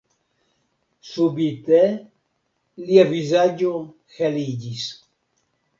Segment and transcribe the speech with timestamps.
[1.09, 1.83] Subite
[2.87, 3.77] lia vizaĝo
[4.19, 4.93] heliĝis.